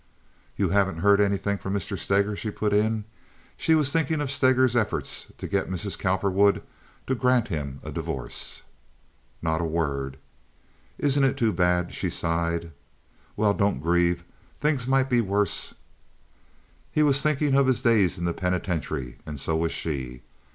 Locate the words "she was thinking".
3.55-4.19